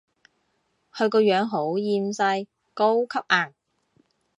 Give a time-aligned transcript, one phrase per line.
[0.95, 3.53] 佢個樣好厭世，高級顏